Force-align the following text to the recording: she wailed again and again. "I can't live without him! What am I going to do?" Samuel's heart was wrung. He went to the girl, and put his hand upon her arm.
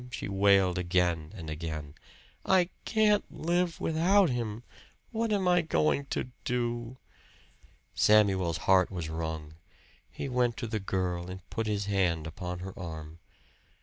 she 0.09 0.27
wailed 0.27 0.79
again 0.79 1.31
and 1.35 1.47
again. 1.47 1.93
"I 2.43 2.69
can't 2.85 3.23
live 3.31 3.79
without 3.79 4.31
him! 4.31 4.63
What 5.11 5.31
am 5.31 5.47
I 5.47 5.61
going 5.61 6.05
to 6.07 6.31
do?" 6.43 6.97
Samuel's 7.93 8.57
heart 8.65 8.89
was 8.89 9.09
wrung. 9.09 9.53
He 10.09 10.27
went 10.27 10.57
to 10.57 10.65
the 10.65 10.79
girl, 10.79 11.29
and 11.29 11.47
put 11.51 11.67
his 11.67 11.85
hand 11.85 12.25
upon 12.25 12.57
her 12.65 12.73
arm. 12.79 13.19